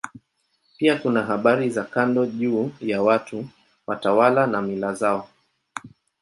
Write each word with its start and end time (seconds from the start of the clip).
Pia 0.77 0.99
kuna 0.99 1.23
habari 1.23 1.69
za 1.69 1.83
kando 1.83 2.25
juu 2.25 2.71
ya 2.81 3.01
watu, 3.01 3.47
watawala 3.87 4.47
na 4.47 4.61
mila 4.61 4.93
zao. 4.93 5.29